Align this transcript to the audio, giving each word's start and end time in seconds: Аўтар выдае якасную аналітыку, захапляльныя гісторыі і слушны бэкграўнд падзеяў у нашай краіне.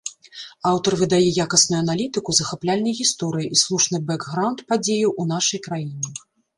Аўтар 0.69 0.95
выдае 1.01 1.29
якасную 1.45 1.79
аналітыку, 1.85 2.29
захапляльныя 2.39 2.99
гісторыі 3.03 3.47
і 3.51 3.63
слушны 3.65 4.03
бэкграўнд 4.11 4.59
падзеяў 4.71 5.17
у 5.21 5.33
нашай 5.37 5.59
краіне. 5.71 6.15